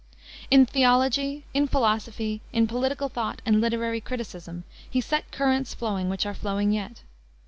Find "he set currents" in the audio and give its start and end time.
4.89-5.75